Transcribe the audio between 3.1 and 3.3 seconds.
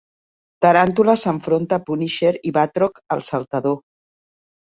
el